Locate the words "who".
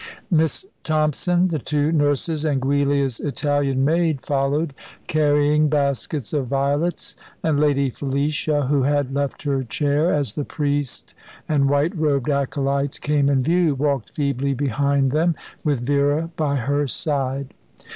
8.65-8.81